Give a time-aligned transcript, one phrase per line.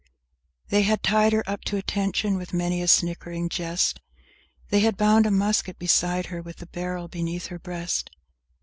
[0.01, 3.99] III They had tied her up to attention, with many a sniggering jest;
[4.69, 8.09] They had bound a musket beside her, with the barrel beneath her breast!